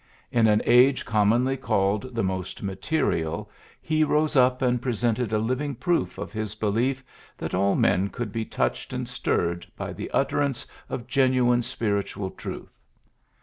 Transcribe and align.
In 0.31 0.47
an 0.47 0.63
age 0.65 1.05
commonly 1.05 1.55
called 1.55 2.15
the 2.15 2.23
most 2.23 2.63
material 2.63 3.51
he 3.83 4.03
rose 4.03 4.35
up 4.35 4.63
and 4.63 4.81
presented 4.81 5.31
a 5.31 5.37
living 5.37 5.75
proof 5.75 6.17
of 6.17 6.31
his 6.31 6.55
belief 6.55 7.03
that 7.37 7.53
all 7.53 7.75
men 7.75 8.07
could 8.09 8.31
be 8.31 8.43
touched 8.43 8.93
and 8.93 9.07
stirred 9.07 9.67
by 9.77 9.93
the 9.93 10.09
utterance 10.09 10.65
of 10.89 11.05
genuine 11.05 11.61
spiritual 11.61 12.31
truth. 12.31 12.83